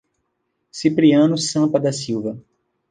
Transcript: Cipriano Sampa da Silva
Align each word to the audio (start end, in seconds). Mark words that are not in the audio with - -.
Cipriano 0.71 1.37
Sampa 1.37 1.79
da 1.79 1.91
Silva 1.91 2.35